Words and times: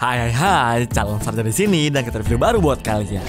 Hai 0.00 0.16
hai 0.16 0.32
hai, 0.32 0.78
calon 0.88 1.20
sarjana 1.20 1.44
di 1.44 1.52
sini 1.52 1.92
dan 1.92 2.00
kita 2.00 2.24
review 2.24 2.40
baru 2.40 2.56
buat 2.56 2.80
kalian. 2.80 3.20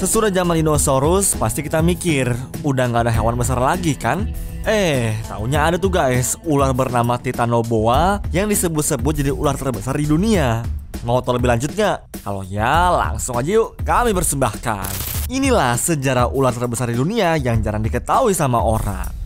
Sesudah 0.00 0.32
zaman 0.32 0.56
dinosaurus, 0.56 1.36
pasti 1.36 1.60
kita 1.60 1.84
mikir, 1.84 2.32
udah 2.64 2.88
nggak 2.88 3.04
ada 3.04 3.12
hewan 3.12 3.36
besar 3.36 3.60
lagi 3.60 3.92
kan? 3.92 4.24
Eh, 4.64 5.12
taunya 5.28 5.68
ada 5.68 5.76
tuh 5.76 5.92
guys, 5.92 6.40
ular 6.48 6.72
bernama 6.72 7.20
Titanoboa 7.20 8.24
yang 8.32 8.48
disebut-sebut 8.48 9.20
jadi 9.20 9.36
ular 9.36 9.60
terbesar 9.60 10.00
di 10.00 10.08
dunia. 10.08 10.64
Mau 11.04 11.20
tahu 11.20 11.36
lebih 11.36 11.52
lanjut 11.52 11.76
nggak? 11.76 12.24
Kalau 12.24 12.40
ya, 12.40 12.88
langsung 12.88 13.36
aja 13.36 13.60
yuk 13.60 13.76
kami 13.84 14.16
persembahkan. 14.16 14.88
Inilah 15.28 15.76
sejarah 15.76 16.32
ular 16.32 16.56
terbesar 16.56 16.88
di 16.88 16.96
dunia 16.96 17.36
yang 17.36 17.60
jarang 17.60 17.84
diketahui 17.84 18.32
sama 18.32 18.64
orang. 18.64 19.17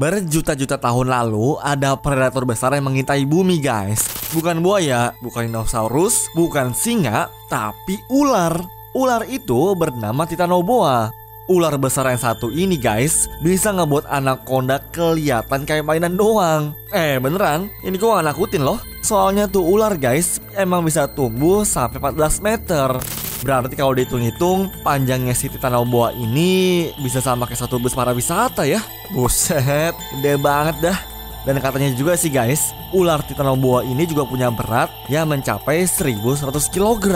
Berjuta-juta 0.00 0.80
tahun 0.80 1.12
lalu 1.12 1.60
ada 1.60 1.92
predator 1.92 2.48
besar 2.48 2.72
yang 2.72 2.88
mengintai 2.88 3.28
bumi 3.28 3.60
guys. 3.60 4.08
Bukan 4.32 4.64
buaya, 4.64 5.12
bukan 5.20 5.52
dinosaurus, 5.52 6.32
bukan 6.32 6.72
singa, 6.72 7.28
tapi 7.52 8.00
ular. 8.08 8.64
Ular 8.96 9.28
itu 9.28 9.76
bernama 9.76 10.24
Titanoboa. 10.24 11.12
Ular 11.52 11.76
besar 11.76 12.08
yang 12.08 12.16
satu 12.16 12.48
ini 12.48 12.80
guys 12.80 13.28
bisa 13.44 13.76
ngebuat 13.76 14.08
anak 14.08 14.48
anaconda 14.48 14.80
kelihatan 14.88 15.68
kayak 15.68 15.84
mainan 15.84 16.16
doang. 16.16 16.72
Eh 16.96 17.20
beneran, 17.20 17.68
ini 17.84 18.00
gue 18.00 18.08
gak 18.08 18.24
nakutin 18.24 18.64
loh? 18.64 18.80
Soalnya 19.04 19.52
tuh 19.52 19.68
ular 19.68 20.00
guys 20.00 20.40
emang 20.56 20.80
bisa 20.80 21.12
tumbuh 21.12 21.60
sampai 21.60 22.00
14 22.00 22.40
meter 22.40 23.19
Berarti 23.40 23.72
kalau 23.72 23.96
dihitung-hitung 23.96 24.68
panjangnya 24.84 25.32
si 25.32 25.48
Titanoboa 25.48 26.12
ini 26.12 26.92
bisa 27.00 27.24
sama 27.24 27.48
kayak 27.48 27.64
satu 27.64 27.80
bus 27.80 27.96
para 27.96 28.12
wisata 28.12 28.68
ya. 28.68 28.84
Buset, 29.12 29.96
gede 30.20 30.36
banget 30.36 30.76
dah. 30.92 30.98
Dan 31.48 31.56
katanya 31.56 31.88
juga 31.96 32.20
sih 32.20 32.28
guys, 32.28 32.76
ular 32.92 33.24
Titanoboa 33.24 33.80
ini 33.88 34.04
juga 34.04 34.28
punya 34.28 34.52
berat 34.52 34.92
yang 35.08 35.24
mencapai 35.32 35.88
1100 35.88 36.68
kg. 36.68 37.06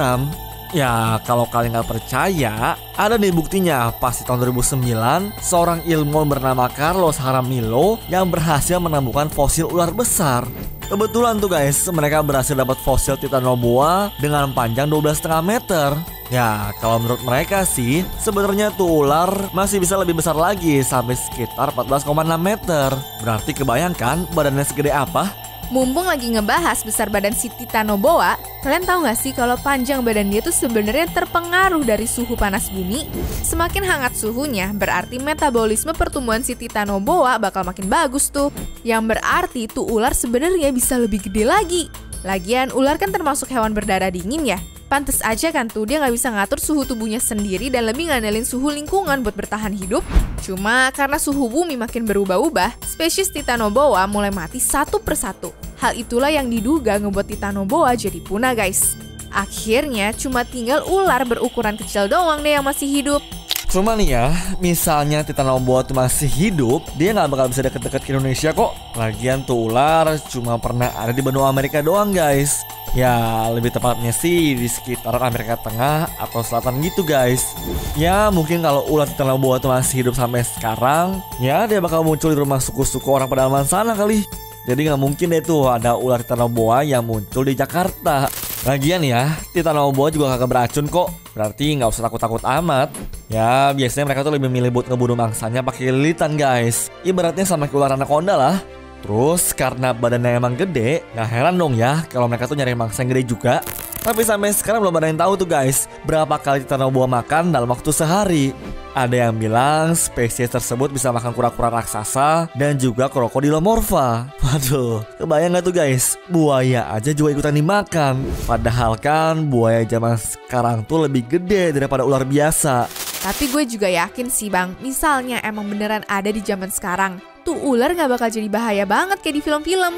Ya, 0.74 1.22
kalau 1.22 1.46
kalian 1.46 1.78
nggak 1.78 1.86
percaya, 1.86 2.74
ada 2.98 3.14
nih 3.14 3.30
buktinya. 3.30 3.94
Pas 3.94 4.18
di 4.18 4.26
tahun 4.26 4.42
2009, 4.50 5.30
seorang 5.38 5.86
ilmuwan 5.86 6.26
bernama 6.26 6.66
Carlos 6.66 7.14
Haramilo 7.20 8.02
yang 8.10 8.26
berhasil 8.26 8.82
menemukan 8.82 9.30
fosil 9.30 9.70
ular 9.70 9.94
besar. 9.94 10.42
Kebetulan 10.84 11.40
tuh 11.40 11.48
guys, 11.48 11.80
mereka 11.88 12.20
berhasil 12.20 12.52
dapat 12.52 12.76
fosil 12.76 13.16
Titanoboa 13.16 14.12
dengan 14.20 14.52
panjang 14.52 14.84
12,5 14.84 15.40
meter. 15.40 15.96
Ya, 16.28 16.76
kalau 16.80 17.00
menurut 17.00 17.24
mereka 17.24 17.64
sih, 17.64 18.04
sebenarnya 18.20 18.68
tuh 18.76 19.04
ular 19.04 19.32
masih 19.56 19.80
bisa 19.80 19.96
lebih 19.96 20.20
besar 20.20 20.36
lagi 20.36 20.84
sampai 20.84 21.16
sekitar 21.16 21.72
14,6 21.72 22.04
meter. 22.36 22.92
Berarti 23.24 23.56
kebayangkan 23.56 24.28
badannya 24.36 24.64
segede 24.64 24.92
apa? 24.92 25.43
Mumpung 25.72 26.04
lagi 26.04 26.28
ngebahas 26.28 26.84
besar 26.84 27.08
badan 27.08 27.32
si 27.32 27.48
Titanoboa, 27.48 28.36
kalian 28.60 28.84
tahu 28.84 29.08
nggak 29.08 29.16
sih 29.16 29.32
kalau 29.32 29.56
panjang 29.56 30.04
badan 30.04 30.28
dia 30.28 30.44
tuh 30.44 30.52
sebenarnya 30.52 31.08
terpengaruh 31.08 31.80
dari 31.80 32.04
suhu 32.04 32.36
panas 32.36 32.68
bumi? 32.68 33.08
Semakin 33.40 33.80
hangat 33.80 34.12
suhunya, 34.12 34.76
berarti 34.76 35.16
metabolisme 35.16 35.96
pertumbuhan 35.96 36.44
si 36.44 36.52
Titanoboa 36.52 37.40
bakal 37.40 37.64
makin 37.64 37.88
bagus 37.88 38.28
tuh. 38.28 38.52
Yang 38.84 39.16
berarti 39.16 39.62
tuh 39.66 39.88
ular 39.88 40.12
sebenarnya 40.12 40.68
bisa 40.68 41.00
lebih 41.00 41.24
gede 41.24 41.48
lagi. 41.48 41.82
Lagian 42.24 42.68
ular 42.72 43.00
kan 43.00 43.08
termasuk 43.08 43.48
hewan 43.48 43.72
berdarah 43.72 44.12
dingin 44.12 44.44
ya. 44.44 44.60
Pantes 44.94 45.18
aja 45.26 45.50
kan 45.50 45.66
tuh 45.66 45.90
dia 45.90 45.98
nggak 45.98 46.14
bisa 46.14 46.30
ngatur 46.30 46.62
suhu 46.62 46.86
tubuhnya 46.86 47.18
sendiri 47.18 47.66
dan 47.66 47.90
lebih 47.90 48.14
ngandelin 48.14 48.46
suhu 48.46 48.70
lingkungan 48.70 49.26
buat 49.26 49.34
bertahan 49.34 49.74
hidup. 49.74 50.06
Cuma 50.38 50.86
karena 50.94 51.18
suhu 51.18 51.50
bumi 51.50 51.74
makin 51.74 52.06
berubah-ubah, 52.06 52.78
spesies 52.86 53.26
Titanoboa 53.26 54.06
mulai 54.06 54.30
mati 54.30 54.62
satu 54.62 55.02
persatu. 55.02 55.50
Hal 55.82 55.98
itulah 55.98 56.30
yang 56.30 56.46
diduga 56.46 56.94
ngebuat 57.02 57.26
Titanoboa 57.26 57.98
jadi 57.98 58.22
punah 58.22 58.54
guys. 58.54 58.94
Akhirnya 59.34 60.14
cuma 60.14 60.46
tinggal 60.46 60.86
ular 60.86 61.26
berukuran 61.26 61.74
kecil 61.74 62.06
doang 62.06 62.46
deh 62.46 62.54
yang 62.54 62.62
masih 62.62 62.86
hidup. 62.86 63.22
Cuma 63.66 63.98
nih 63.98 64.14
ya, 64.14 64.30
misalnya 64.62 65.26
Titanoboa 65.26 65.82
tuh 65.82 65.98
masih 65.98 66.30
hidup, 66.30 66.86
dia 66.94 67.10
nggak 67.10 67.34
bakal 67.34 67.50
bisa 67.50 67.66
deket-deket 67.66 68.00
ke 68.06 68.14
Indonesia 68.14 68.54
kok. 68.54 68.78
Lagian 68.94 69.42
tuh 69.42 69.58
ular 69.58 70.22
cuma 70.30 70.54
pernah 70.62 70.94
ada 70.94 71.10
di 71.10 71.18
benua 71.18 71.50
Amerika 71.50 71.82
doang 71.82 72.14
guys. 72.14 72.62
Ya 72.94 73.50
lebih 73.50 73.74
tepatnya 73.74 74.14
sih 74.14 74.54
di 74.54 74.70
sekitar 74.70 75.18
Amerika 75.18 75.58
Tengah 75.58 76.14
atau 76.14 76.46
Selatan 76.46 76.78
gitu 76.78 77.02
guys. 77.02 77.58
Ya 77.98 78.30
mungkin 78.30 78.62
kalau 78.62 78.86
ular 78.86 79.10
Titanoboa 79.10 79.58
tuh 79.58 79.74
masih 79.74 80.06
hidup 80.06 80.14
sampai 80.14 80.46
sekarang 80.46 81.18
Ya 81.42 81.66
dia 81.66 81.82
bakal 81.82 82.06
muncul 82.06 82.30
di 82.30 82.38
rumah 82.38 82.62
suku-suku 82.62 83.10
orang 83.10 83.26
pedalaman 83.26 83.66
sana 83.66 83.98
kali. 83.98 84.22
Jadi 84.64 84.88
nggak 84.88 85.00
mungkin 85.02 85.26
deh 85.34 85.42
tuh 85.42 85.74
ada 85.74 85.98
ular 85.98 86.22
Titanoboa 86.22 86.86
yang 86.86 87.02
muncul 87.02 87.42
di 87.42 87.58
Jakarta. 87.58 88.30
Lagian 88.64 89.04
ya, 89.04 89.28
Titanoboa 89.52 90.08
juga 90.08 90.32
kagak 90.38 90.48
beracun 90.48 90.86
kok. 90.88 91.12
Berarti 91.34 91.74
nggak 91.74 91.90
usah 91.90 92.06
takut-takut 92.06 92.40
amat. 92.46 92.94
Ya 93.26 93.74
biasanya 93.74 94.06
mereka 94.08 94.22
tuh 94.22 94.38
lebih 94.38 94.48
milih 94.48 94.70
buat 94.70 94.86
ngebunuh 94.86 95.18
mangsanya 95.18 95.66
pakai 95.66 95.90
lilitan 95.90 96.38
guys. 96.38 96.88
Ibaratnya 97.02 97.42
sama 97.42 97.66
kayak 97.66 97.76
ular 97.76 97.92
anaconda 97.98 98.38
lah 98.38 98.56
Terus 99.04 99.52
karena 99.52 99.92
badannya 99.92 100.40
emang 100.40 100.56
gede, 100.56 101.04
gak 101.12 101.28
heran 101.28 101.60
dong 101.60 101.76
ya 101.76 102.08
kalau 102.08 102.24
mereka 102.24 102.48
tuh 102.48 102.56
nyari 102.56 102.72
mangsa 102.72 103.04
yang 103.04 103.12
gede 103.12 103.36
juga. 103.36 103.60
Tapi 104.00 104.24
sampai 104.24 104.52
sekarang 104.56 104.80
belum 104.80 104.96
ada 104.96 105.08
yang 105.12 105.20
tahu 105.20 105.32
tuh 105.44 105.48
guys, 105.48 105.88
berapa 106.08 106.40
kali 106.40 106.64
buah 106.64 107.08
makan 107.08 107.52
dalam 107.52 107.68
waktu 107.68 107.92
sehari. 107.92 108.56
Ada 108.96 109.28
yang 109.28 109.36
bilang 109.36 109.92
spesies 109.92 110.48
tersebut 110.48 110.88
bisa 110.88 111.12
makan 111.12 111.36
kura-kura 111.36 111.68
raksasa 111.68 112.48
dan 112.56 112.80
juga 112.80 113.12
krokodilomorfa. 113.12 114.28
Waduh, 114.44 115.04
kebayang 115.20 115.60
gak 115.60 115.64
tuh 115.68 115.74
guys? 115.76 116.16
Buaya 116.32 116.88
aja 116.88 117.12
juga 117.12 117.36
ikutan 117.36 117.56
dimakan. 117.56 118.24
Padahal 118.48 118.96
kan 118.96 119.50
buaya 119.52 119.84
zaman 119.84 120.16
sekarang 120.16 120.80
tuh 120.88 121.04
lebih 121.04 121.28
gede 121.28 121.76
daripada 121.76 122.08
ular 122.08 122.24
biasa. 122.24 122.88
Tapi 123.24 123.48
gue 123.48 123.64
juga 123.64 123.88
yakin 123.88 124.28
sih 124.28 124.52
bang, 124.52 124.76
misalnya 124.84 125.40
emang 125.40 125.64
beneran 125.64 126.04
ada 126.12 126.28
di 126.28 126.44
zaman 126.44 126.68
sekarang, 126.68 127.24
tuh 127.44 127.54
ular 127.60 127.92
gak 127.92 128.08
bakal 128.08 128.32
jadi 128.32 128.48
bahaya 128.48 128.88
banget 128.88 129.20
kayak 129.20 129.36
di 129.38 129.42
film-film. 129.44 129.94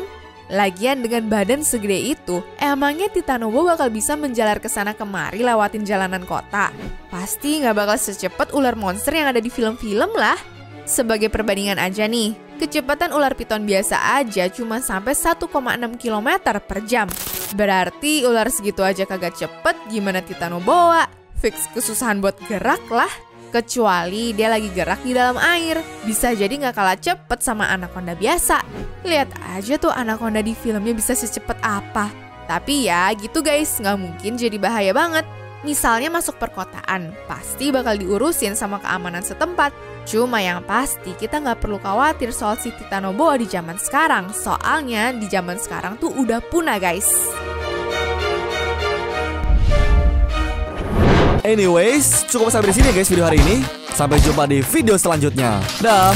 Lagian 0.46 1.02
dengan 1.02 1.26
badan 1.26 1.66
segede 1.66 2.14
itu, 2.14 2.38
emangnya 2.62 3.10
Titanobo 3.10 3.66
bakal 3.66 3.90
bisa 3.90 4.14
menjalar 4.14 4.62
ke 4.62 4.70
sana 4.70 4.94
kemari 4.94 5.42
lewatin 5.42 5.82
jalanan 5.82 6.22
kota? 6.22 6.70
Pasti 7.10 7.62
gak 7.62 7.74
bakal 7.74 7.98
secepat 7.98 8.54
ular 8.54 8.78
monster 8.78 9.10
yang 9.10 9.30
ada 9.30 9.42
di 9.42 9.50
film-film 9.50 10.14
lah. 10.14 10.38
Sebagai 10.86 11.26
perbandingan 11.34 11.82
aja 11.82 12.06
nih, 12.06 12.38
kecepatan 12.62 13.10
ular 13.10 13.34
piton 13.34 13.66
biasa 13.66 14.22
aja 14.22 14.46
cuma 14.46 14.78
sampai 14.78 15.18
1,6 15.18 15.50
km 15.98 16.28
per 16.62 16.78
jam. 16.86 17.10
Berarti 17.58 18.22
ular 18.22 18.46
segitu 18.46 18.86
aja 18.86 19.02
kagak 19.02 19.34
cepet, 19.34 19.74
gimana 19.90 20.22
Titanoboa? 20.22 21.10
Fix 21.42 21.66
kesusahan 21.74 22.22
buat 22.22 22.38
gerak 22.46 22.86
lah. 22.86 23.10
Kecuali 23.54 24.34
dia 24.34 24.50
lagi 24.50 24.68
gerak 24.74 25.06
di 25.06 25.14
dalam 25.14 25.38
air. 25.38 25.80
Bisa 26.02 26.34
jadi 26.34 26.50
nggak 26.50 26.74
kalah 26.74 26.98
cepet 26.98 27.38
sama 27.40 27.70
anaconda 27.70 28.18
biasa. 28.18 28.60
Lihat 29.06 29.30
aja 29.54 29.74
tuh 29.78 29.94
anaconda 29.94 30.42
di 30.42 30.52
filmnya 30.52 30.92
bisa 30.92 31.14
secepat 31.14 31.56
apa. 31.62 32.10
Tapi 32.46 32.86
ya 32.86 33.10
gitu 33.14 33.42
guys, 33.42 33.78
nggak 33.78 33.98
mungkin 33.98 34.38
jadi 34.38 34.58
bahaya 34.58 34.94
banget. 34.94 35.26
Misalnya 35.66 36.12
masuk 36.14 36.38
perkotaan, 36.38 37.10
pasti 37.26 37.74
bakal 37.74 37.98
diurusin 37.98 38.54
sama 38.54 38.78
keamanan 38.78 39.24
setempat. 39.24 39.74
Cuma 40.06 40.38
yang 40.38 40.62
pasti 40.62 41.10
kita 41.18 41.42
nggak 41.42 41.58
perlu 41.58 41.82
khawatir 41.82 42.30
soal 42.30 42.54
si 42.54 42.70
Titanoboa 42.70 43.34
di 43.34 43.50
zaman 43.50 43.74
sekarang. 43.74 44.30
Soalnya 44.30 45.10
di 45.10 45.26
zaman 45.26 45.58
sekarang 45.58 45.98
tuh 45.98 46.14
udah 46.14 46.38
punah 46.52 46.78
guys. 46.78 47.34
Anyways, 51.46 52.26
cukup 52.26 52.50
sampai 52.50 52.74
di 52.74 52.82
sini 52.82 52.90
guys 52.90 53.06
video 53.06 53.22
hari 53.22 53.38
ini. 53.38 53.62
Sampai 53.94 54.18
jumpa 54.18 54.50
di 54.50 54.66
video 54.66 54.98
selanjutnya. 54.98 55.62
Dah. 55.78 56.10